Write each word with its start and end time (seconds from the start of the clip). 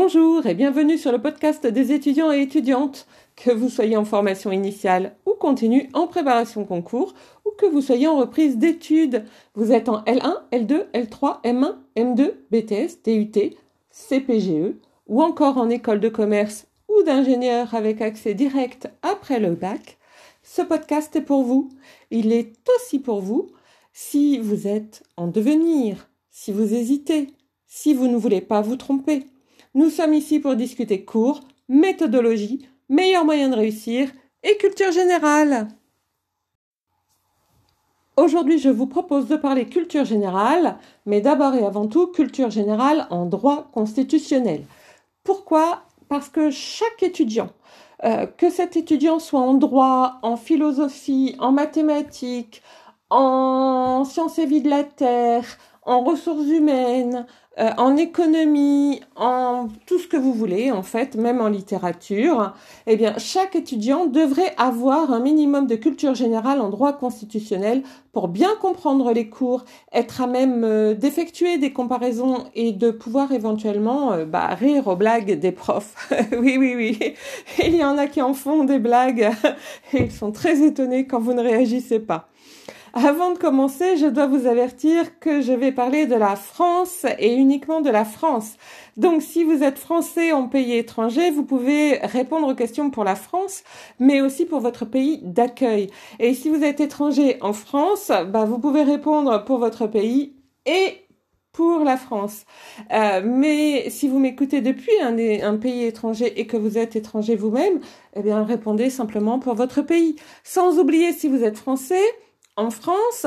Bonjour 0.00 0.46
et 0.46 0.54
bienvenue 0.54 0.96
sur 0.96 1.10
le 1.10 1.20
podcast 1.20 1.66
des 1.66 1.90
étudiants 1.90 2.30
et 2.30 2.40
étudiantes, 2.40 3.08
que 3.34 3.50
vous 3.50 3.68
soyez 3.68 3.96
en 3.96 4.04
formation 4.04 4.52
initiale 4.52 5.16
ou 5.26 5.32
continue 5.32 5.90
en 5.92 6.06
préparation 6.06 6.64
concours 6.64 7.14
ou 7.44 7.50
que 7.58 7.66
vous 7.66 7.80
soyez 7.80 8.06
en 8.06 8.16
reprise 8.16 8.58
d'études. 8.58 9.24
Vous 9.56 9.72
êtes 9.72 9.88
en 9.88 10.02
L1, 10.04 10.36
L2, 10.52 10.88
L3, 10.92 11.42
M1, 11.42 11.74
M2, 11.96 12.30
BTS, 12.52 13.02
DUT, 13.04 13.56
CPGE 13.90 14.76
ou 15.08 15.20
encore 15.20 15.58
en 15.58 15.68
école 15.68 15.98
de 15.98 16.08
commerce 16.08 16.68
ou 16.88 17.02
d'ingénieur 17.02 17.74
avec 17.74 18.00
accès 18.00 18.34
direct 18.34 18.88
après 19.02 19.40
le 19.40 19.56
bac. 19.56 19.98
Ce 20.44 20.62
podcast 20.62 21.16
est 21.16 21.22
pour 21.22 21.42
vous. 21.42 21.70
Il 22.12 22.32
est 22.32 22.52
aussi 22.76 23.00
pour 23.00 23.20
vous 23.20 23.48
si 23.92 24.38
vous 24.38 24.68
êtes 24.68 25.02
en 25.16 25.26
devenir, 25.26 26.08
si 26.30 26.52
vous 26.52 26.72
hésitez, 26.72 27.32
si 27.66 27.94
vous 27.94 28.06
ne 28.06 28.16
voulez 28.16 28.40
pas 28.40 28.60
vous 28.60 28.76
tromper. 28.76 29.26
Nous 29.78 29.90
sommes 29.90 30.14
ici 30.14 30.40
pour 30.40 30.56
discuter 30.56 31.04
cours, 31.04 31.42
méthodologie, 31.68 32.68
meilleurs 32.88 33.24
moyens 33.24 33.52
de 33.52 33.56
réussir 33.60 34.10
et 34.42 34.56
culture 34.56 34.90
générale. 34.90 35.68
Aujourd'hui, 38.16 38.58
je 38.58 38.70
vous 38.70 38.88
propose 38.88 39.28
de 39.28 39.36
parler 39.36 39.68
culture 39.68 40.04
générale, 40.04 40.78
mais 41.06 41.20
d'abord 41.20 41.54
et 41.54 41.64
avant 41.64 41.86
tout 41.86 42.08
culture 42.08 42.50
générale 42.50 43.06
en 43.10 43.26
droit 43.26 43.70
constitutionnel. 43.72 44.64
Pourquoi? 45.22 45.82
Parce 46.08 46.28
que 46.28 46.50
chaque 46.50 47.04
étudiant, 47.04 47.50
euh, 48.02 48.26
que 48.26 48.50
cet 48.50 48.76
étudiant 48.76 49.20
soit 49.20 49.38
en 49.38 49.54
droit, 49.54 50.18
en 50.22 50.36
philosophie, 50.36 51.36
en 51.38 51.52
mathématiques, 51.52 52.62
en 53.10 54.04
sciences 54.04 54.40
et 54.40 54.46
vie 54.46 54.60
de 54.60 54.70
la 54.70 54.82
Terre, 54.82 55.44
en 55.88 56.02
ressources 56.02 56.48
humaines, 56.48 57.26
euh, 57.58 57.70
en 57.76 57.96
économie, 57.96 59.00
en 59.16 59.68
tout 59.86 59.98
ce 59.98 60.06
que 60.06 60.16
vous 60.16 60.32
voulez, 60.32 60.70
en 60.70 60.82
fait, 60.84 61.16
même 61.16 61.40
en 61.40 61.48
littérature, 61.48 62.52
eh 62.86 62.96
bien, 62.96 63.14
chaque 63.18 63.56
étudiant 63.56 64.06
devrait 64.06 64.54
avoir 64.58 65.12
un 65.12 65.18
minimum 65.18 65.66
de 65.66 65.74
culture 65.74 66.14
générale 66.14 66.60
en 66.60 66.68
droit 66.68 66.92
constitutionnel 66.92 67.82
pour 68.12 68.28
bien 68.28 68.50
comprendre 68.60 69.12
les 69.12 69.28
cours, 69.28 69.64
être 69.92 70.20
à 70.20 70.26
même 70.26 70.62
euh, 70.64 70.94
d'effectuer 70.94 71.58
des 71.58 71.72
comparaisons 71.72 72.44
et 72.54 72.72
de 72.72 72.90
pouvoir 72.90 73.32
éventuellement 73.32 74.12
euh, 74.12 74.24
bah, 74.24 74.46
rire 74.54 74.86
aux 74.86 74.96
blagues 74.96 75.38
des 75.38 75.52
profs. 75.52 76.10
oui, 76.38 76.56
oui, 76.58 76.74
oui. 76.76 77.14
Il 77.58 77.74
y 77.74 77.84
en 77.84 77.98
a 77.98 78.06
qui 78.06 78.22
en 78.22 78.34
font 78.34 78.64
des 78.64 78.78
blagues 78.78 79.30
et 79.92 79.98
ils 80.04 80.12
sont 80.12 80.32
très 80.32 80.62
étonnés 80.62 81.06
quand 81.06 81.18
vous 81.18 81.34
ne 81.34 81.42
réagissez 81.42 81.98
pas. 81.98 82.28
Avant 82.94 83.32
de 83.32 83.38
commencer, 83.38 83.96
je 83.96 84.06
dois 84.06 84.26
vous 84.26 84.46
avertir 84.46 85.18
que 85.18 85.40
je 85.40 85.52
vais 85.52 85.72
parler 85.72 86.06
de 86.06 86.14
la 86.14 86.36
France 86.36 87.04
et 87.18 87.34
uniquement 87.34 87.80
de 87.80 87.90
la 87.90 88.04
France. 88.04 88.56
Donc 88.96 89.22
si 89.22 89.44
vous 89.44 89.62
êtes 89.62 89.78
français 89.78 90.32
en 90.32 90.48
pays 90.48 90.74
étranger, 90.76 91.30
vous 91.30 91.44
pouvez 91.44 91.98
répondre 91.98 92.48
aux 92.48 92.54
questions 92.54 92.90
pour 92.90 93.04
la 93.04 93.14
France, 93.14 93.62
mais 93.98 94.20
aussi 94.20 94.46
pour 94.46 94.60
votre 94.60 94.84
pays 94.84 95.20
d'accueil. 95.22 95.90
Et 96.18 96.34
si 96.34 96.48
vous 96.48 96.62
êtes 96.62 96.80
étranger 96.80 97.36
en 97.40 97.52
France, 97.52 98.10
bah, 98.28 98.44
vous 98.44 98.58
pouvez 98.58 98.82
répondre 98.82 99.44
pour 99.44 99.58
votre 99.58 99.86
pays 99.86 100.34
et 100.66 101.08
pour 101.52 101.80
la 101.84 101.96
France. 101.96 102.44
Euh, 102.92 103.20
mais 103.24 103.90
si 103.90 104.08
vous 104.08 104.18
m'écoutez 104.18 104.60
depuis 104.60 104.92
un, 105.02 105.16
un, 105.42 105.56
pays 105.56 105.84
étranger 105.84 106.40
et 106.40 106.46
que 106.46 106.56
vous 106.56 106.78
êtes 106.78 106.94
étranger 106.94 107.34
vous-même, 107.34 107.80
eh 108.14 108.22
bien 108.22 108.44
répondez 108.44 108.90
simplement 108.90 109.38
pour 109.40 109.54
votre 109.54 109.82
pays. 109.82 110.16
Sans 110.44 110.78
oublier 110.78 111.12
si 111.12 111.26
vous 111.26 111.42
êtes 111.42 111.58
français, 111.58 112.04
en 112.58 112.70
France, 112.70 113.26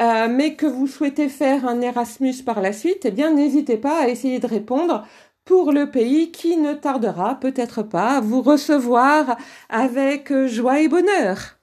euh, 0.00 0.28
mais 0.28 0.56
que 0.56 0.66
vous 0.66 0.86
souhaitez 0.86 1.28
faire 1.28 1.66
un 1.66 1.80
Erasmus 1.80 2.42
par 2.44 2.60
la 2.60 2.72
suite, 2.72 3.04
eh 3.04 3.10
bien 3.10 3.32
n'hésitez 3.32 3.76
pas 3.76 4.00
à 4.00 4.08
essayer 4.08 4.40
de 4.40 4.46
répondre 4.46 5.06
pour 5.44 5.72
le 5.72 5.90
pays 5.90 6.32
qui 6.32 6.56
ne 6.56 6.74
tardera 6.74 7.36
peut-être 7.36 7.82
pas 7.82 8.16
à 8.16 8.20
vous 8.20 8.42
recevoir 8.42 9.36
avec 9.68 10.32
joie 10.46 10.80
et 10.80 10.88
bonheur. 10.88 11.58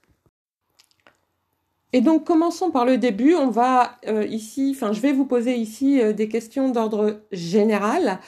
Et 1.92 2.00
donc 2.00 2.24
commençons 2.24 2.70
par 2.70 2.84
le 2.84 2.98
début. 2.98 3.34
On 3.34 3.50
va 3.50 3.98
euh, 4.06 4.24
ici, 4.26 4.72
enfin 4.74 4.92
je 4.92 5.00
vais 5.00 5.12
vous 5.12 5.26
poser 5.26 5.56
ici 5.56 6.00
euh, 6.00 6.12
des 6.12 6.28
questions 6.28 6.70
d'ordre 6.70 7.22
général 7.32 8.18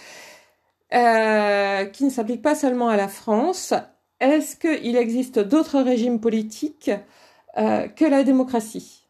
qui 0.91 2.05
ne 2.05 2.11
s'appliquent 2.11 2.43
pas 2.43 2.55
seulement 2.55 2.91
à 2.91 2.99
la 2.99 3.09
France. 3.09 3.73
Est-ce 4.21 4.57
qu'il 4.57 4.95
existe 4.95 5.39
d'autres 5.39 5.81
régimes 5.81 6.21
politiques 6.21 6.91
euh, 7.59 7.89
que 7.89 8.05
la 8.05 8.25
démocratie. 8.25 9.03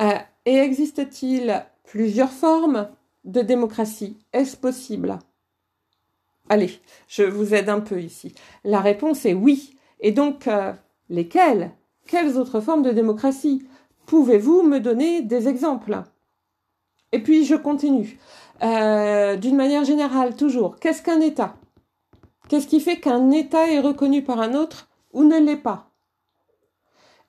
Euh, 0.00 0.18
et 0.46 0.56
existe-t-il 0.56 1.64
plusieurs 1.84 2.30
formes 2.30 2.88
de 3.24 3.40
démocratie? 3.40 4.16
Est-ce 4.32 4.56
possible? 4.56 5.18
Allez, 6.48 6.80
je 7.08 7.22
vous 7.22 7.54
aide 7.54 7.68
un 7.68 7.80
peu 7.80 8.00
ici. 8.00 8.34
La 8.64 8.80
réponse 8.80 9.26
est 9.26 9.34
oui. 9.34 9.76
Et 10.00 10.12
donc, 10.12 10.46
euh, 10.46 10.72
lesquelles? 11.08 11.72
Quelles 12.06 12.36
autres 12.36 12.60
formes 12.60 12.82
de 12.82 12.92
démocratie? 12.92 13.66
Pouvez-vous 14.06 14.62
me 14.62 14.80
donner 14.80 15.22
des 15.22 15.48
exemples? 15.48 16.02
Et 17.12 17.22
puis, 17.22 17.44
je 17.44 17.54
continue. 17.54 18.18
D'une 18.60 19.56
manière 19.56 19.84
générale, 19.84 20.34
toujours, 20.34 20.80
qu'est-ce 20.80 21.02
qu'un 21.02 21.20
État? 21.20 21.54
Qu'est-ce 22.48 22.66
qui 22.66 22.80
fait 22.80 22.98
qu'un 22.98 23.30
État 23.30 23.70
est 23.70 23.78
reconnu 23.78 24.24
par 24.24 24.40
un 24.40 24.54
autre 24.54 24.88
ou 25.12 25.22
ne 25.22 25.38
l'est 25.38 25.56
pas? 25.56 25.87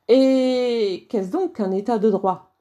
Et 0.10 1.08
qu'est-ce 1.10 1.30
donc 1.30 1.56
qu'un 1.56 1.72
État 1.72 2.00
de 2.00 2.10
droit? 2.10 2.56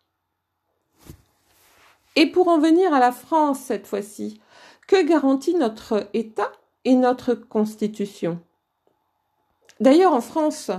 Et 2.14 2.26
pour 2.26 2.48
en 2.48 2.58
venir 2.58 2.92
à 2.92 3.00
la 3.00 3.10
France 3.12 3.58
cette 3.58 3.86
fois-ci, 3.86 4.40
que 4.86 5.02
garantit 5.02 5.54
notre 5.54 6.08
État 6.14 6.52
et 6.84 6.94
notre 6.94 7.34
Constitution? 7.34 8.40
D'ailleurs, 9.80 10.12
en 10.12 10.20
France, 10.20 10.70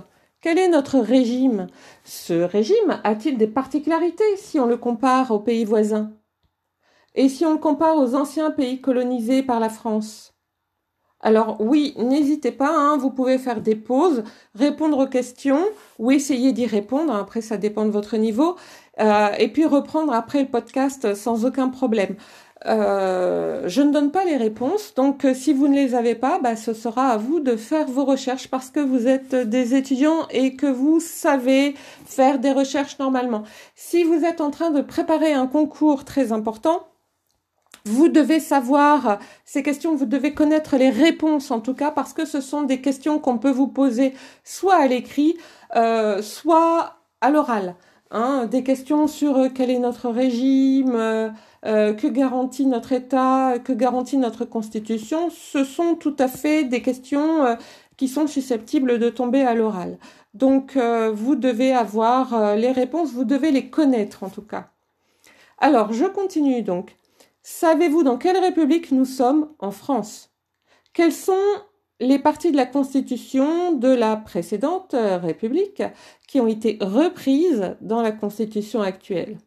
quel 0.42 0.58
est 0.58 0.68
notre 0.68 1.00
régime? 1.00 1.68
Ce 2.04 2.34
régime 2.34 3.02
a-t-il 3.04 3.38
des 3.38 3.48
particularités 3.48 4.38
si 4.38 4.60
on 4.60 4.66
le 4.66 4.78
compare 4.78 5.32
aux 5.32 5.40
pays 5.40 5.66
voisins? 5.66 6.12
Et 7.16 7.30
si 7.30 7.46
on 7.46 7.54
le 7.54 7.60
compare 7.60 7.98
aux 7.98 8.16
anciens 8.16 8.52
pays 8.52 8.82
colonisés 8.82 9.44
par 9.44 9.60
la 9.60 9.70
France? 9.70 10.39
Alors 11.22 11.58
oui, 11.60 11.94
n'hésitez 11.98 12.52
pas, 12.52 12.72
hein, 12.74 12.98
vous 12.98 13.12
pouvez 13.12 13.38
faire 13.38 13.62
des 13.62 13.76
pauses, 13.76 14.24
répondre 14.56 14.98
aux 15.00 15.08
questions 15.08 15.66
ou 15.98 16.12
essayer 16.12 16.54
d'y 16.54 16.66
répondre, 16.66 17.14
après 17.14 17.42
ça 17.42 17.58
dépend 17.58 17.86
de 17.86 17.92
votre 17.92 18.16
niveau, 18.16 18.56
euh, 19.02 19.28
et 19.38 19.50
puis 19.50 19.66
reprendre 19.66 20.14
après 20.14 20.42
le 20.42 20.48
podcast 20.48 21.14
sans 21.16 21.46
aucun 21.46 21.68
problème. 21.70 22.16
Euh, 22.66 23.64
je 23.68 23.82
ne 23.82 23.92
donne 23.92 24.12
pas 24.12 24.26
les 24.26 24.36
réponses, 24.36 24.94
donc 24.94 25.24
euh, 25.24 25.34
si 25.34 25.54
vous 25.54 25.68
ne 25.68 25.76
les 25.76 25.96
avez 25.96 26.16
pas, 26.16 26.40
bah, 26.40 26.58
ce 26.58 26.74
sera 26.74 27.08
à 27.08 27.18
vous 27.18 27.40
de 27.40 27.56
faire 27.56 27.88
vos 27.88 28.04
recherches 28.04 28.50
parce 28.50 28.70
que 28.70 28.82
vous 28.82 29.08
êtes 29.08 29.34
des 29.34 29.76
étudiants 29.76 30.28
et 30.30 30.56
que 30.56 30.66
vous 30.66 31.00
savez 31.00 31.76
faire 32.06 32.40
des 32.40 32.52
recherches 32.52 33.00
normalement. 33.00 33.44
Si 33.76 34.04
vous 34.04 34.26
êtes 34.26 34.42
en 34.42 34.52
train 34.52 34.72
de 34.72 34.82
préparer 34.82 35.32
un 35.34 35.48
concours 35.48 36.04
très 36.04 36.34
important, 36.34 36.89
vous 37.86 38.10
devez 38.10 38.40
savoir 38.40 39.20
ces 39.46 39.64
questions, 39.64 39.96
vous 39.96 40.06
devez 40.06 40.34
connaître 40.34 40.78
les 40.78 40.90
réponses 40.90 41.52
en 41.52 41.60
tout 41.60 41.74
cas, 41.74 41.92
parce 41.92 42.14
que 42.14 42.26
ce 42.26 42.42
sont 42.42 42.64
des 42.64 42.82
questions 42.82 43.20
qu'on 43.20 43.38
peut 43.38 43.52
vous 43.52 43.68
poser 43.68 44.14
soit 44.44 44.76
à 44.76 44.88
l'écrit, 44.88 45.38
euh, 45.76 46.22
soit 46.22 46.98
à 47.22 47.30
l'oral. 47.30 47.76
Hein, 48.12 48.48
des 48.48 48.64
questions 48.64 49.06
sur 49.06 49.38
euh, 49.38 49.50
quel 49.54 49.70
est 49.70 49.78
notre 49.78 50.10
régime, 50.10 50.94
euh, 50.96 51.94
que 51.94 52.08
garantit 52.08 52.66
notre 52.66 52.92
État, 52.92 53.60
que 53.64 53.74
garantit 53.74 54.18
notre 54.18 54.46
Constitution. 54.46 55.30
Ce 55.30 55.64
sont 55.64 55.96
tout 55.96 56.16
à 56.18 56.28
fait 56.28 56.64
des 56.64 56.82
questions 56.82 57.58
qui 57.98 58.08
sont 58.08 58.28
susceptibles 58.28 58.98
de 58.98 59.10
tomber 59.10 59.42
à 59.42 59.54
l'oral. 59.54 59.98
Donc 60.34 60.78
vous 60.78 61.36
devez 61.36 61.74
avoir 61.74 62.56
les 62.56 62.72
réponses, 62.72 63.12
vous 63.12 63.26
devez 63.26 63.52
les 63.52 63.70
connaître 63.70 64.24
en 64.24 64.30
tout 64.30 64.42
cas. 64.42 64.70
Alors 65.58 65.92
je 65.92 66.06
continue 66.06 66.62
donc. 66.62 66.96
Savez-vous 67.42 68.04
dans 68.04 68.18
quelle 68.18 68.38
république 68.38 68.92
nous 68.92 69.06
sommes 69.06 69.50
en 69.60 69.72
France? 69.72 70.32
Quelles 70.94 71.14
sont 71.14 71.34
les 72.00 72.20
parties 72.20 72.52
de 72.52 72.58
la 72.58 72.66
Constitution 72.66 73.74
de 73.74 73.90
la 73.90 74.16
précédente 74.18 74.94
euh, 74.94 75.18
République 75.18 75.84
qui 76.28 76.40
ont 76.40 76.48
été 76.48 76.78
reprises 76.82 77.76
dans 77.82 78.02
la 78.02 78.12
Constitution 78.12 78.82
actuelle? 78.82 79.38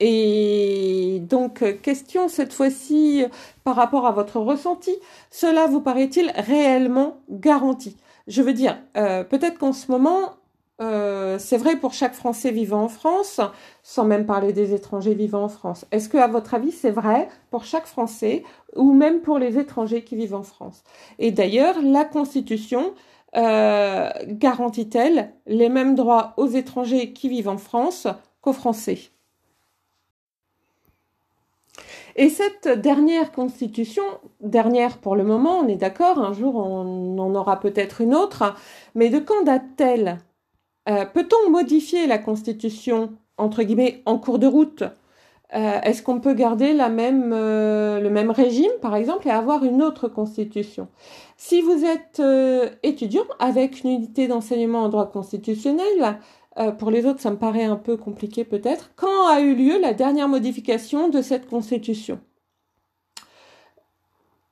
Et 0.00 1.20
donc, 1.22 1.62
euh, 1.62 1.72
question 1.72 2.28
cette 2.28 2.52
fois-ci 2.52 3.24
par 3.62 3.76
rapport 3.76 4.06
à 4.06 4.12
votre 4.12 4.38
ressenti, 4.40 4.94
cela 5.30 5.66
vous 5.66 5.80
paraît-il 5.80 6.32
réellement 6.36 7.20
garanti? 7.30 7.96
Je 8.26 8.42
veux 8.42 8.54
dire, 8.54 8.78
euh, 8.96 9.22
peut-être 9.22 9.58
qu'en 9.58 9.72
ce 9.72 9.90
moment, 9.90 10.36
euh, 10.80 11.38
c'est 11.38 11.56
vrai 11.56 11.76
pour 11.76 11.92
chaque 11.92 12.14
Français 12.14 12.50
vivant 12.50 12.82
en 12.82 12.88
France, 12.88 13.40
sans 13.82 14.04
même 14.04 14.26
parler 14.26 14.52
des 14.52 14.74
étrangers 14.74 15.14
vivant 15.14 15.44
en 15.44 15.48
France. 15.48 15.86
Est-ce 15.92 16.08
que, 16.08 16.16
à 16.18 16.26
votre 16.26 16.54
avis, 16.54 16.72
c'est 16.72 16.90
vrai 16.90 17.28
pour 17.50 17.64
chaque 17.64 17.86
Français 17.86 18.42
ou 18.74 18.92
même 18.92 19.20
pour 19.20 19.38
les 19.38 19.58
étrangers 19.58 20.02
qui 20.02 20.16
vivent 20.16 20.34
en 20.34 20.42
France? 20.42 20.82
Et 21.18 21.30
d'ailleurs, 21.30 21.80
la 21.80 22.04
Constitution 22.04 22.94
euh, 23.36 24.10
garantit-elle 24.26 25.32
les 25.46 25.68
mêmes 25.68 25.94
droits 25.94 26.34
aux 26.36 26.48
étrangers 26.48 27.12
qui 27.12 27.28
vivent 27.28 27.48
en 27.48 27.58
France 27.58 28.08
qu'aux 28.40 28.52
Français? 28.52 28.98
Et 32.16 32.28
cette 32.28 32.68
dernière 32.68 33.32
constitution, 33.32 34.04
dernière 34.40 34.98
pour 34.98 35.16
le 35.16 35.24
moment, 35.24 35.58
on 35.58 35.68
est 35.68 35.76
d'accord, 35.76 36.18
un 36.18 36.32
jour 36.32 36.56
on 36.56 37.18
en 37.18 37.34
aura 37.34 37.58
peut-être 37.58 38.00
une 38.00 38.14
autre, 38.14 38.54
mais 38.94 39.08
de 39.08 39.18
quand 39.18 39.42
date-t-elle? 39.44 40.18
Euh, 40.88 41.04
Peut-on 41.04 41.50
modifier 41.50 42.06
la 42.06 42.18
constitution, 42.18 43.12
entre 43.38 43.62
guillemets, 43.62 44.02
en 44.06 44.18
cours 44.18 44.38
de 44.38 44.46
route? 44.46 44.82
Euh, 45.54 45.80
Est-ce 45.82 46.02
qu'on 46.02 46.20
peut 46.20 46.34
garder 46.34 46.72
la 46.72 46.88
même, 46.88 47.32
euh, 47.32 48.00
le 48.00 48.10
même 48.10 48.30
régime, 48.30 48.72
par 48.82 48.96
exemple, 48.96 49.28
et 49.28 49.30
avoir 49.30 49.64
une 49.64 49.82
autre 49.82 50.08
constitution? 50.08 50.88
Si 51.36 51.60
vous 51.60 51.84
êtes 51.84 52.22
étudiant 52.82 53.24
avec 53.38 53.84
une 53.84 53.90
unité 53.90 54.26
d'enseignement 54.28 54.82
en 54.82 54.88
droit 54.88 55.10
constitutionnel, 55.10 56.18
euh, 56.58 56.70
pour 56.70 56.90
les 56.90 57.04
autres, 57.06 57.20
ça 57.20 57.30
me 57.30 57.36
paraît 57.36 57.64
un 57.64 57.76
peu 57.76 57.96
compliqué 57.96 58.44
peut-être. 58.44 58.90
Quand 58.96 59.26
a 59.26 59.40
eu 59.40 59.54
lieu 59.54 59.80
la 59.80 59.92
dernière 59.92 60.28
modification 60.28 61.08
de 61.08 61.20
cette 61.20 61.46
constitution? 61.48 62.20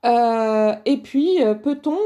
Euh, 0.04 0.74
Et 0.84 0.96
puis, 0.96 1.42
euh, 1.42 1.54
peut-on 1.54 1.98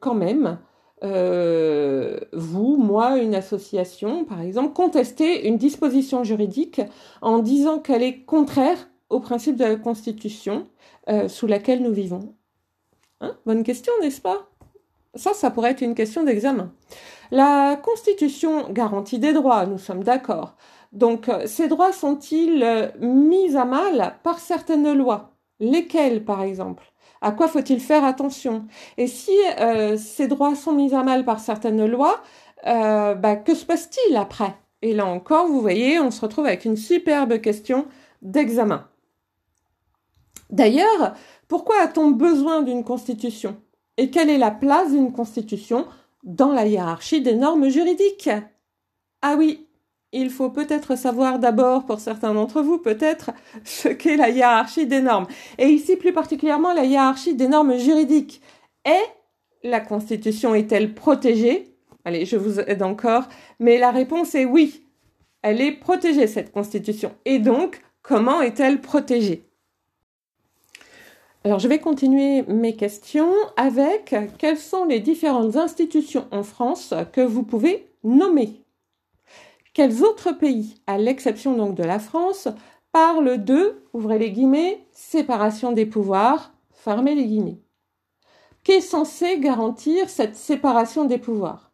quand 0.00 0.14
même, 0.14 0.58
vous, 1.02 2.76
moi, 2.76 3.18
une 3.18 3.34
association, 3.34 4.24
par 4.24 4.40
exemple, 4.40 4.72
contester 4.72 5.48
une 5.48 5.58
disposition 5.58 6.24
juridique 6.24 6.80
en 7.20 7.40
disant 7.40 7.78
qu'elle 7.78 8.02
est 8.02 8.20
contraire 8.24 8.88
au 9.10 9.20
principe 9.20 9.56
de 9.56 9.64
la 9.64 9.76
Constitution 9.76 10.66
sous 11.28 11.46
laquelle 11.46 11.82
nous 11.82 11.92
vivons. 11.92 12.34
Hein? 13.20 13.36
Bonne 13.46 13.62
question, 13.62 13.92
n'est-ce 14.00 14.20
pas? 14.20 14.48
Ça, 15.14 15.34
ça 15.34 15.50
pourrait 15.50 15.72
être 15.72 15.82
une 15.82 15.94
question 15.94 16.24
d'examen. 16.24 16.72
La 17.30 17.76
Constitution 17.76 18.70
garantit 18.70 19.18
des 19.18 19.32
droits, 19.32 19.66
nous 19.66 19.78
sommes 19.78 20.04
d'accord. 20.04 20.54
Donc 20.92 21.28
euh, 21.28 21.46
ces 21.46 21.68
droits 21.68 21.92
sont-ils 21.92 22.62
euh, 22.62 22.88
mis 23.00 23.56
à 23.56 23.64
mal 23.64 24.16
par 24.22 24.38
certaines 24.38 24.92
lois? 24.92 25.30
Lesquelles, 25.60 26.24
par 26.24 26.42
exemple? 26.42 26.91
À 27.22 27.32
quoi 27.32 27.48
faut-il 27.48 27.80
faire 27.80 28.04
attention? 28.04 28.66
Et 28.98 29.06
si 29.06 29.30
euh, 29.60 29.96
ces 29.96 30.26
droits 30.26 30.54
sont 30.54 30.72
mis 30.72 30.92
à 30.92 31.02
mal 31.02 31.24
par 31.24 31.40
certaines 31.40 31.86
lois, 31.86 32.20
bah, 32.64 33.36
que 33.36 33.54
se 33.54 33.64
passe-t-il 33.64 34.16
après? 34.16 34.54
Et 34.82 34.92
là 34.92 35.06
encore, 35.06 35.46
vous 35.46 35.60
voyez, 35.60 35.98
on 36.00 36.10
se 36.10 36.20
retrouve 36.20 36.46
avec 36.46 36.64
une 36.64 36.76
superbe 36.76 37.40
question 37.40 37.86
d'examen. 38.20 38.88
D'ailleurs, 40.50 41.14
pourquoi 41.48 41.76
a-t-on 41.80 42.10
besoin 42.10 42.62
d'une 42.62 42.84
constitution? 42.84 43.56
Et 43.96 44.10
quelle 44.10 44.28
est 44.28 44.38
la 44.38 44.50
place 44.50 44.90
d'une 44.90 45.12
constitution 45.12 45.86
dans 46.24 46.52
la 46.52 46.66
hiérarchie 46.66 47.22
des 47.22 47.34
normes 47.34 47.68
juridiques? 47.68 48.30
Ah 49.22 49.36
oui, 49.38 49.68
il 50.12 50.30
faut 50.30 50.50
peut-être 50.50 50.96
savoir 50.96 51.38
d'abord, 51.38 51.86
pour 51.86 52.00
certains 52.00 52.34
d'entre 52.34 52.62
vous, 52.62 52.78
peut-être, 52.78 53.30
ce 53.64 53.88
qu'est 53.88 54.16
la 54.16 54.28
hiérarchie 54.28 54.86
des 54.86 55.00
normes. 55.00 55.26
Et 55.58 55.68
ici, 55.68 55.96
plus 55.96 56.12
particulièrement, 56.12 56.74
la 56.74 56.84
hiérarchie 56.84 57.34
des 57.34 57.48
normes 57.48 57.76
juridiques. 57.78 58.42
Est 58.84 59.08
la 59.62 59.80
Constitution 59.80 60.54
est-elle 60.54 60.94
protégée? 60.94 61.74
Allez, 62.04 62.26
je 62.26 62.36
vous 62.36 62.60
aide 62.60 62.82
encore. 62.82 63.24
Mais 63.58 63.78
la 63.78 63.90
réponse 63.90 64.34
est 64.34 64.44
oui. 64.44 64.84
Elle 65.42 65.60
est 65.60 65.72
protégée, 65.72 66.26
cette 66.26 66.52
Constitution. 66.52 67.12
Et 67.24 67.38
donc, 67.38 67.80
comment 68.02 68.42
est-elle 68.42 68.80
protégée? 68.80 69.48
Alors 71.44 71.58
je 71.58 71.66
vais 71.66 71.80
continuer 71.80 72.42
mes 72.42 72.76
questions 72.76 73.32
avec 73.56 74.14
quelles 74.38 74.58
sont 74.58 74.84
les 74.84 75.00
différentes 75.00 75.56
institutions 75.56 76.28
en 76.30 76.44
France 76.44 76.94
que 77.12 77.20
vous 77.20 77.42
pouvez 77.42 77.88
nommer? 78.04 78.62
Quels 79.74 80.04
autres 80.04 80.32
pays, 80.32 80.76
à 80.86 80.98
l'exception 80.98 81.56
donc 81.56 81.74
de 81.74 81.82
la 81.82 81.98
France, 81.98 82.48
parlent 82.92 83.42
de, 83.42 83.82
ouvrez 83.94 84.18
les 84.18 84.30
guillemets, 84.30 84.86
séparation 84.92 85.72
des 85.72 85.86
pouvoirs, 85.86 86.52
fermez 86.72 87.14
les 87.14 87.24
guillemets 87.24 87.62
Qu'est 88.64 88.82
censé 88.82 89.38
garantir 89.38 90.10
cette 90.10 90.36
séparation 90.36 91.04
des 91.06 91.18
pouvoirs? 91.18 91.72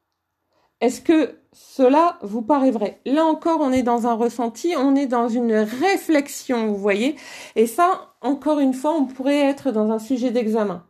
Est-ce 0.81 1.01
que 1.01 1.41
cela 1.53 2.19
vous 2.23 2.41
paraît 2.41 2.71
vrai? 2.71 3.01
Là 3.05 3.25
encore, 3.25 3.61
on 3.61 3.73
est 3.73 3.83
dans 3.83 4.07
un 4.07 4.15
ressenti, 4.15 4.75
on 4.77 4.95
est 4.95 5.07
dans 5.07 5.29
une 5.29 5.55
réflexion, 5.55 6.69
vous 6.69 6.77
voyez. 6.77 7.17
Et 7.57 7.67
ça, 7.67 8.15
encore 8.21 8.61
une 8.61 8.75
fois, 8.75 8.95
on 8.95 9.07
pourrait 9.07 9.41
être 9.41 9.73
dans 9.73 9.91
un 9.91 9.99
sujet 9.99 10.31
d'examen. 10.31 10.87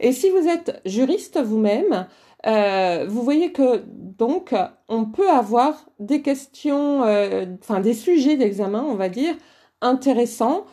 Et 0.00 0.12
si 0.12 0.30
vous 0.30 0.48
êtes 0.48 0.80
juriste 0.86 1.38
vous-même, 1.38 2.06
euh, 2.46 3.06
vous 3.08 3.22
voyez 3.22 3.52
que 3.52 3.84
donc 3.86 4.54
on 4.88 5.04
peut 5.04 5.28
avoir 5.30 5.90
des 5.98 6.22
questions, 6.22 7.04
euh, 7.04 7.46
enfin 7.60 7.80
des 7.80 7.94
sujets 7.94 8.36
d'examen, 8.36 8.82
on 8.82 8.94
va 8.94 9.08
dire, 9.08 9.34
intéressants 9.80 10.64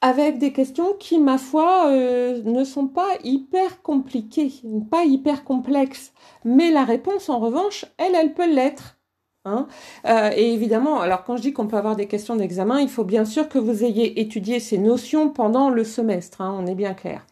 avec 0.00 0.38
des 0.38 0.52
questions 0.52 0.94
qui, 0.98 1.18
ma 1.18 1.38
foi, 1.38 1.88
euh, 1.88 2.40
ne 2.44 2.62
sont 2.64 2.86
pas 2.86 3.08
hyper 3.24 3.82
compliquées, 3.82 4.52
pas 4.90 5.04
hyper 5.04 5.44
complexes. 5.44 6.12
Mais 6.44 6.70
la 6.70 6.84
réponse, 6.84 7.28
en 7.28 7.40
revanche, 7.40 7.84
elle, 7.98 8.14
elle 8.14 8.32
peut 8.32 8.48
l'être. 8.48 8.96
Hein 9.44 9.66
et 10.36 10.52
évidemment, 10.52 11.00
alors 11.00 11.24
quand 11.24 11.36
je 11.38 11.42
dis 11.42 11.52
qu'on 11.54 11.68
peut 11.68 11.78
avoir 11.78 11.96
des 11.96 12.06
questions 12.06 12.36
d'examen, 12.36 12.80
il 12.80 12.88
faut 12.88 13.04
bien 13.04 13.24
sûr 13.24 13.48
que 13.48 13.58
vous 13.58 13.82
ayez 13.82 14.20
étudié 14.20 14.60
ces 14.60 14.76
notions 14.76 15.30
pendant 15.30 15.70
le 15.70 15.84
semestre, 15.84 16.42
hein, 16.42 16.54
on 16.58 16.66
est 16.66 16.74
bien 16.74 16.92
clair. 16.92 17.24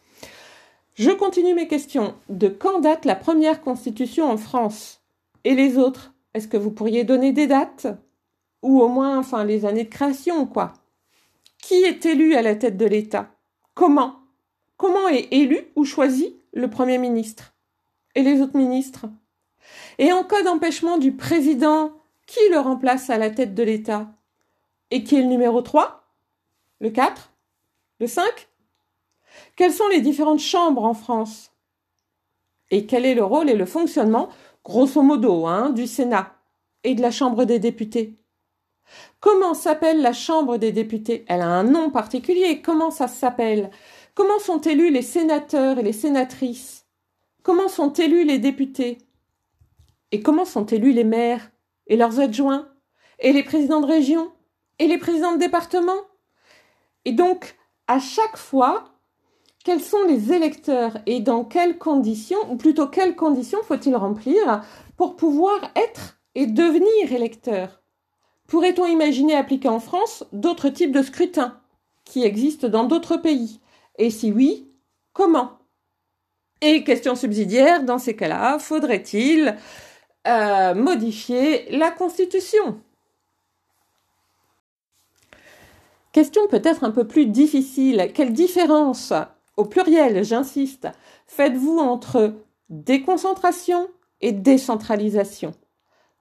Je 0.97 1.11
continue 1.11 1.53
mes 1.53 1.67
questions. 1.67 2.15
De 2.27 2.47
quand 2.47 2.79
date 2.79 3.05
la 3.05 3.15
première 3.15 3.61
constitution 3.61 4.31
en 4.31 4.37
France? 4.37 5.03
Et 5.43 5.53
les 5.53 5.77
autres? 5.77 6.15
Est-ce 6.33 6.47
que 6.47 6.57
vous 6.57 6.71
pourriez 6.71 7.03
donner 7.03 7.33
des 7.33 7.45
dates? 7.45 7.85
Ou 8.63 8.81
au 8.81 8.87
moins, 8.87 9.19
enfin, 9.19 9.43
les 9.43 9.65
années 9.65 9.83
de 9.83 9.89
création, 9.89 10.47
quoi. 10.47 10.73
Qui 11.61 11.75
est 11.75 12.03
élu 12.07 12.33
à 12.33 12.41
la 12.41 12.55
tête 12.55 12.77
de 12.77 12.85
l'État? 12.87 13.29
Comment? 13.75 14.21
Comment 14.75 15.07
est 15.07 15.27
élu 15.31 15.67
ou 15.75 15.85
choisi 15.85 16.35
le 16.51 16.67
Premier 16.67 16.97
ministre? 16.97 17.53
Et 18.15 18.23
les 18.23 18.41
autres 18.41 18.57
ministres? 18.57 19.05
Et 19.99 20.11
en 20.11 20.23
cas 20.23 20.41
d'empêchement 20.41 20.97
du 20.97 21.11
président, 21.11 21.91
qui 22.25 22.39
le 22.49 22.57
remplace 22.57 23.11
à 23.11 23.19
la 23.19 23.29
tête 23.29 23.53
de 23.53 23.61
l'État? 23.61 24.07
Et 24.89 25.03
qui 25.03 25.15
est 25.15 25.21
le 25.21 25.27
numéro 25.27 25.61
3 25.61 26.03
Le 26.79 26.89
4 26.89 27.31
Le 27.99 28.07
5 28.07 28.47
Quelles 29.55 29.73
sont 29.73 29.87
les 29.87 30.01
différentes 30.01 30.39
chambres 30.39 30.83
en 30.83 30.93
France? 30.93 31.51
Et 32.69 32.85
quel 32.85 33.05
est 33.05 33.15
le 33.15 33.23
rôle 33.23 33.49
et 33.49 33.55
le 33.55 33.65
fonctionnement, 33.65 34.29
grosso 34.63 35.01
modo, 35.01 35.47
hein, 35.47 35.69
du 35.69 35.87
Sénat 35.87 36.35
et 36.83 36.95
de 36.95 37.01
la 37.01 37.11
Chambre 37.11 37.45
des 37.45 37.59
députés? 37.59 38.15
Comment 39.19 39.53
s'appelle 39.53 40.01
la 40.01 40.13
Chambre 40.13 40.57
des 40.57 40.71
députés? 40.71 41.25
Elle 41.27 41.41
a 41.41 41.47
un 41.47 41.63
nom 41.63 41.89
particulier. 41.89 42.61
Comment 42.61 42.91
ça 42.91 43.07
s'appelle? 43.07 43.71
Comment 44.15 44.39
sont 44.39 44.61
élus 44.61 44.91
les 44.91 45.01
sénateurs 45.01 45.79
et 45.79 45.83
les 45.83 45.93
sénatrices? 45.93 46.85
Comment 47.43 47.67
sont 47.67 47.93
élus 47.93 48.23
les 48.23 48.39
députés? 48.39 48.97
Et 50.11 50.21
comment 50.21 50.45
sont 50.45 50.65
élus 50.65 50.93
les 50.93 51.03
maires 51.03 51.51
et 51.87 51.97
leurs 51.97 52.19
adjoints? 52.19 52.69
Et 53.19 53.33
les 53.33 53.43
présidents 53.43 53.81
de 53.81 53.87
région? 53.87 54.31
Et 54.79 54.87
les 54.87 54.97
présidents 54.97 55.33
de 55.33 55.39
département? 55.39 55.97
Et 57.05 57.11
donc, 57.11 57.57
à 57.87 57.99
chaque 57.99 58.37
fois, 58.37 58.93
quels 59.67 59.81
sont 59.81 60.05
les 60.07 60.31
électeurs 60.31 60.97
et 61.07 61.19
dans 61.19 61.43
quelles 61.43 61.77
conditions, 61.77 62.37
ou 62.49 62.55
plutôt 62.55 62.87
quelles 62.87 63.17
conditions 63.17 63.61
faut-il 63.63 63.97
remplir 63.97 64.63
pour 64.95 65.17
pouvoir 65.17 65.59
être 65.75 66.17
et 66.35 66.47
devenir 66.47 67.11
électeur? 67.11 67.81
Pourrait-on 68.47 68.85
imaginer 68.85 69.35
appliquer 69.35 69.67
en 69.67 69.81
France 69.81 70.23
d'autres 70.31 70.69
types 70.69 70.93
de 70.93 71.01
scrutins 71.01 71.59
qui 72.05 72.23
existent 72.23 72.69
dans 72.69 72.85
d'autres 72.85 73.17
pays? 73.17 73.59
Et 73.97 74.09
si 74.09 74.31
oui, 74.31 74.71
comment? 75.11 75.57
Et 76.61 76.85
question 76.85 77.15
subsidiaire, 77.15 77.83
dans 77.83 77.99
ces 77.99 78.15
cas-là, 78.15 78.59
faudrait-il 78.59 79.53
euh, 80.27 80.75
modifier 80.75 81.69
la 81.75 81.91
Constitution? 81.91 82.79
Question 86.13 86.47
peut-être 86.47 86.85
un 86.85 86.91
peu 86.91 87.05
plus 87.05 87.25
difficile. 87.25 88.11
Quelle 88.13 88.31
différence, 88.31 89.11
au 89.57 89.65
pluriel, 89.65 90.23
j'insiste, 90.23 90.87
faites-vous 91.25 91.79
entre 91.79 92.35
déconcentration 92.69 93.87
et 94.21 94.31
décentralisation. 94.31 95.53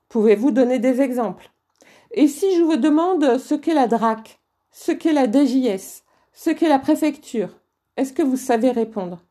Pouvez-vous 0.09 0.51
donner 0.51 0.79
des 0.79 1.01
exemples? 1.01 1.51
Et 2.13 2.29
si 2.29 2.57
je 2.57 2.63
vous 2.63 2.77
demande 2.77 3.39
ce 3.39 3.55
qu'est 3.55 3.75
la 3.75 3.87
DRAC, 3.87 4.41
ce 4.71 4.93
qu'est 4.93 5.13
la 5.13 5.27
DJS, 5.27 6.03
ce 6.33 6.51
qu'est 6.51 6.69
la 6.69 6.79
préfecture, 6.79 7.51
est-ce 7.97 8.13
que 8.13 8.23
vous 8.23 8.37
savez 8.37 8.71
répondre? 8.71 9.23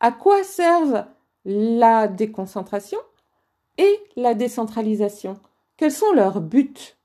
À 0.00 0.12
quoi 0.12 0.42
servent 0.42 1.04
la 1.44 2.08
déconcentration 2.08 2.98
et 3.78 4.00
la 4.16 4.34
décentralisation? 4.34 5.38
Quels 5.76 5.92
sont 5.92 6.12
leurs 6.12 6.40
buts? 6.40 6.96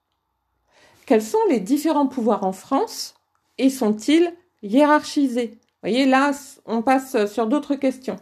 Quels 1.06 1.24
sont 1.24 1.40
les 1.50 1.60
différents 1.60 2.08
pouvoirs 2.08 2.44
en 2.44 2.52
France 2.52 3.16
et 3.58 3.70
sont-ils 3.70 4.34
hiérarchisés? 4.62 5.58
Vous 5.82 5.90
voyez, 5.90 6.06
là, 6.06 6.32
on 6.66 6.82
passe 6.82 7.26
sur 7.28 7.48
d'autres 7.48 7.76
questions. 7.76 8.18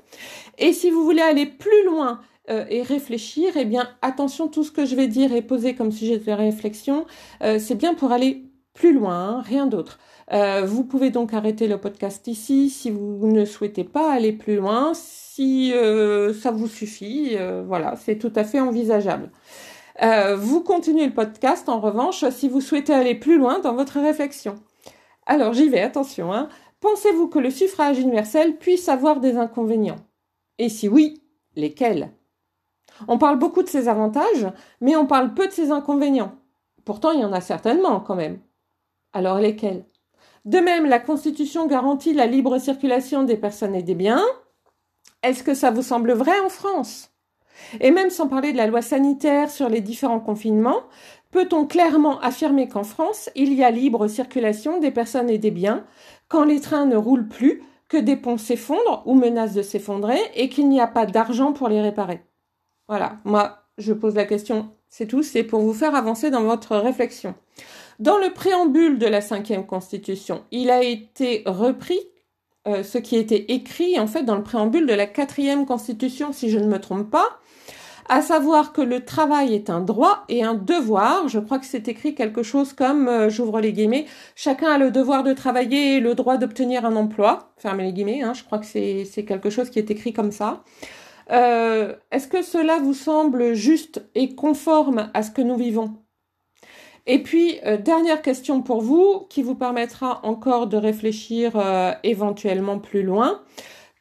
Et 0.59 0.73
si 0.73 0.91
vous 0.91 1.03
voulez 1.03 1.21
aller 1.21 1.47
plus 1.47 1.85
loin 1.85 2.19
euh, 2.49 2.65
et 2.69 2.81
réfléchir, 2.81 3.53
eh 3.57 3.65
bien, 3.65 3.89
attention, 4.01 4.47
tout 4.47 4.63
ce 4.63 4.71
que 4.71 4.85
je 4.85 4.95
vais 4.95 5.07
dire 5.07 5.33
et 5.33 5.41
poser 5.41 5.75
comme 5.75 5.91
sujet 5.91 6.17
de 6.17 6.31
réflexion, 6.31 7.05
euh, 7.43 7.59
c'est 7.59 7.75
bien 7.75 7.93
pour 7.93 8.11
aller 8.13 8.43
plus 8.73 8.93
loin, 8.93 9.41
rien 9.41 9.65
d'autre. 9.65 9.99
Euh, 10.31 10.65
vous 10.65 10.83
pouvez 10.83 11.09
donc 11.09 11.33
arrêter 11.33 11.67
le 11.67 11.77
podcast 11.77 12.27
ici 12.27 12.69
si 12.69 12.89
vous 12.91 13.27
ne 13.27 13.43
souhaitez 13.43 13.83
pas 13.83 14.13
aller 14.13 14.31
plus 14.31 14.57
loin, 14.57 14.93
si 14.93 15.73
ça 16.39 16.51
vous 16.51 16.67
suffit, 16.67 17.35
voilà, 17.65 17.95
c'est 17.95 18.17
tout 18.17 18.31
à 18.35 18.43
fait 18.43 18.59
envisageable. 18.59 19.31
vous 20.35 20.61
continuez 20.61 21.07
le 21.07 21.13
podcast 21.13 21.69
en 21.69 21.79
revanche 21.79 22.29
si 22.29 22.49
vous 22.49 22.61
souhaitez 22.61 22.93
aller 22.93 23.15
plus 23.15 23.39
loin 23.39 23.59
dans 23.59 23.73
votre 23.73 23.99
réflexion. 23.99 24.55
Alors 25.25 25.53
j'y 25.53 25.69
vais, 25.69 25.81
attention. 25.81 26.31
Hein. 26.33 26.47
Pensez-vous 26.79 27.27
que 27.27 27.39
le 27.39 27.49
suffrage 27.49 27.99
universel 27.99 28.57
puisse 28.57 28.87
avoir 28.87 29.19
des 29.19 29.37
inconvénients? 29.37 29.99
Et 30.59 30.69
si 30.69 30.87
oui, 30.87 31.23
lesquels? 31.55 32.11
On 33.07 33.17
parle 33.17 33.39
beaucoup 33.39 33.63
de 33.63 33.69
ses 33.69 33.87
avantages, 33.87 34.47
mais 34.81 34.95
on 34.95 35.07
parle 35.07 35.33
peu 35.33 35.47
de 35.47 35.51
ses 35.51 35.71
inconvénients. 35.71 36.35
Pourtant, 36.85 37.11
il 37.11 37.21
y 37.21 37.25
en 37.25 37.33
a 37.33 37.41
certainement 37.41 37.99
quand 37.99 38.15
même. 38.15 38.39
Alors 39.13 39.39
lesquels? 39.39 39.85
De 40.45 40.59
même, 40.59 40.85
la 40.85 40.99
Constitution 40.99 41.67
garantit 41.67 42.13
la 42.13 42.25
libre 42.25 42.59
circulation 42.59 43.23
des 43.23 43.37
personnes 43.37 43.75
et 43.75 43.83
des 43.83 43.95
biens. 43.95 44.23
Est-ce 45.23 45.43
que 45.43 45.53
ça 45.53 45.71
vous 45.71 45.81
semble 45.81 46.13
vrai 46.13 46.39
en 46.39 46.49
France? 46.49 47.11
Et 47.79 47.91
même 47.91 48.11
sans 48.11 48.27
parler 48.27 48.53
de 48.53 48.57
la 48.57 48.67
loi 48.67 48.81
sanitaire 48.81 49.49
sur 49.49 49.67
les 49.67 49.81
différents 49.81 50.19
confinements, 50.19 50.83
peut-on 51.31 51.65
clairement 51.65 52.19
affirmer 52.19 52.67
qu'en 52.67 52.83
France, 52.83 53.29
il 53.35 53.53
y 53.53 53.63
a 53.63 53.71
libre 53.71 54.07
circulation 54.07 54.79
des 54.79 54.91
personnes 54.91 55.29
et 55.29 55.37
des 55.37 55.51
biens 55.51 55.85
quand 56.27 56.43
les 56.43 56.59
trains 56.59 56.85
ne 56.85 56.95
roulent 56.95 57.27
plus, 57.27 57.63
que 57.87 57.97
des 57.97 58.15
ponts 58.15 58.37
s'effondrent 58.37 59.03
ou 59.05 59.13
menacent 59.13 59.53
de 59.53 59.61
s'effondrer 59.61 60.19
et 60.35 60.49
qu'il 60.49 60.69
n'y 60.69 60.81
a 60.81 60.87
pas 60.87 61.05
d'argent 61.05 61.53
pour 61.53 61.69
les 61.69 61.81
réparer? 61.81 62.21
Voilà, 62.87 63.17
moi 63.23 63.59
je 63.77 63.93
pose 63.93 64.15
la 64.15 64.25
question, 64.25 64.71
c'est 64.89 65.07
tout, 65.07 65.23
c'est 65.23 65.43
pour 65.43 65.61
vous 65.61 65.73
faire 65.73 65.95
avancer 65.95 66.29
dans 66.29 66.43
votre 66.43 66.75
réflexion. 66.77 67.35
Dans 67.99 68.17
le 68.17 68.33
préambule 68.33 68.99
de 68.99 69.07
la 69.07 69.21
cinquième 69.21 69.65
constitution, 69.65 70.43
il 70.51 70.69
a 70.69 70.83
été 70.83 71.43
repris 71.45 71.99
euh, 72.67 72.83
ce 72.83 72.97
qui 72.97 73.15
était 73.15 73.45
écrit 73.49 73.99
en 73.99 74.07
fait 74.07 74.23
dans 74.23 74.35
le 74.35 74.43
préambule 74.43 74.85
de 74.85 74.93
la 74.93 75.07
quatrième 75.07 75.65
constitution, 75.65 76.33
si 76.33 76.49
je 76.49 76.59
ne 76.59 76.67
me 76.67 76.79
trompe 76.79 77.09
pas, 77.09 77.39
à 78.09 78.21
savoir 78.21 78.73
que 78.73 78.81
le 78.81 79.03
travail 79.05 79.53
est 79.53 79.69
un 79.69 79.81
droit 79.81 80.23
et 80.29 80.43
un 80.43 80.53
devoir. 80.53 81.27
Je 81.27 81.39
crois 81.39 81.59
que 81.59 81.65
c'est 81.65 81.87
écrit 81.87 82.15
quelque 82.15 82.43
chose 82.43 82.73
comme, 82.73 83.07
euh, 83.07 83.29
j'ouvre 83.29 83.59
les 83.59 83.73
guillemets, 83.73 84.05
chacun 84.35 84.71
a 84.71 84.77
le 84.77 84.91
devoir 84.91 85.23
de 85.23 85.33
travailler 85.33 85.97
et 85.97 85.99
le 85.99 86.15
droit 86.15 86.37
d'obtenir 86.37 86.85
un 86.85 86.95
emploi. 86.95 87.53
Fermez 87.57 87.83
les 87.83 87.93
guillemets, 87.93 88.21
hein, 88.21 88.33
je 88.33 88.43
crois 88.43 88.59
que 88.59 88.65
c'est 88.65 89.25
quelque 89.27 89.49
chose 89.49 89.69
qui 89.69 89.79
est 89.79 89.91
écrit 89.91 90.13
comme 90.13 90.31
ça. 90.31 90.63
Euh, 91.31 91.95
Est-ce 92.11 92.27
que 92.27 92.41
cela 92.41 92.77
vous 92.79 92.93
semble 92.93 93.53
juste 93.53 94.01
et 94.15 94.35
conforme 94.35 95.09
à 95.13 95.23
ce 95.23 95.31
que 95.31 95.41
nous 95.41 95.57
vivons? 95.57 95.95
Et 97.05 97.23
puis, 97.23 97.59
euh, 97.65 97.77
dernière 97.77 98.21
question 98.21 98.61
pour 98.61 98.81
vous, 98.81 99.25
qui 99.29 99.41
vous 99.41 99.55
permettra 99.55 100.19
encore 100.23 100.67
de 100.67 100.77
réfléchir 100.77 101.61
éventuellement 102.03 102.79
plus 102.79 103.03
loin. 103.03 103.41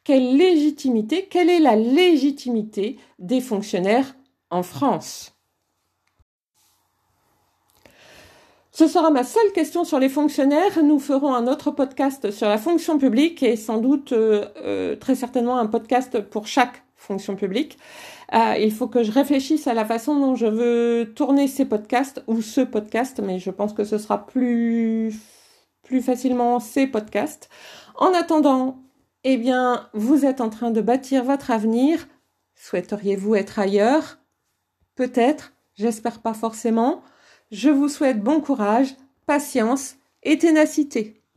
Quelle 0.06 0.36
légitimité, 0.36 1.26
quelle 1.28 1.50
est 1.50 1.58
la 1.58 1.74
légitimité 1.74 2.96
des 3.18 3.40
fonctionnaires 3.40 4.14
en 4.50 4.62
France? 4.62 5.34
Ce 8.70 8.86
sera 8.86 9.10
ma 9.10 9.24
seule 9.24 9.50
question 9.52 9.84
sur 9.84 9.98
les 9.98 10.08
fonctionnaires. 10.08 10.80
Nous 10.84 11.00
ferons 11.00 11.34
un 11.34 11.48
autre 11.48 11.72
podcast 11.72 12.30
sur 12.30 12.48
la 12.48 12.56
fonction 12.56 12.98
publique 12.98 13.42
et 13.42 13.56
sans 13.56 13.78
doute 13.78 14.12
euh, 14.12 14.94
très 14.94 15.16
certainement 15.16 15.58
un 15.58 15.66
podcast 15.66 16.20
pour 16.20 16.46
chaque 16.46 16.84
fonction 16.94 17.34
publique. 17.34 17.76
Euh, 18.32 18.54
il 18.60 18.70
faut 18.70 18.86
que 18.86 19.02
je 19.02 19.10
réfléchisse 19.10 19.66
à 19.66 19.74
la 19.74 19.84
façon 19.84 20.14
dont 20.20 20.36
je 20.36 20.46
veux 20.46 21.14
tourner 21.16 21.48
ces 21.48 21.64
podcasts 21.64 22.22
ou 22.28 22.42
ce 22.42 22.60
podcast, 22.60 23.20
mais 23.20 23.40
je 23.40 23.50
pense 23.50 23.72
que 23.72 23.82
ce 23.82 23.98
sera 23.98 24.24
plus 24.24 25.20
facilement 26.00 26.60
ces 26.60 26.86
podcasts. 26.86 27.48
En 27.96 28.14
attendant, 28.14 28.85
eh 29.28 29.38
bien, 29.38 29.90
vous 29.92 30.24
êtes 30.24 30.40
en 30.40 30.50
train 30.50 30.70
de 30.70 30.80
bâtir 30.80 31.24
votre 31.24 31.50
avenir. 31.50 32.06
Souhaiteriez-vous 32.54 33.34
être 33.34 33.58
ailleurs? 33.58 34.18
Peut-être, 34.94 35.52
j'espère 35.74 36.20
pas 36.22 36.32
forcément. 36.32 37.02
Je 37.50 37.68
vous 37.68 37.88
souhaite 37.88 38.22
bon 38.22 38.40
courage, 38.40 38.94
patience 39.26 39.96
et 40.22 40.38
ténacité. 40.38 41.24